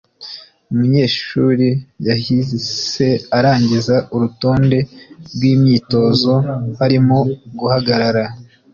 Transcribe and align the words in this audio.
Umunyeshuri 0.71 1.67
yahise 2.07 3.07
arangiza 3.37 3.95
urutonde 4.15 4.77
rwimyitozo 5.33 6.33
harimo 6.79 7.17
guhagarara 7.59 8.23